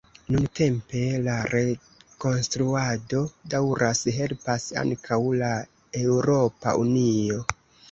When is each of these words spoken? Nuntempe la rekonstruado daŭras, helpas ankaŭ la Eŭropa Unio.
Nuntempe 0.35 1.01
la 1.27 1.35
rekonstruado 1.51 3.21
daŭras, 3.53 4.03
helpas 4.17 4.67
ankaŭ 4.85 5.23
la 5.45 5.53
Eŭropa 6.03 6.77
Unio. 6.85 7.43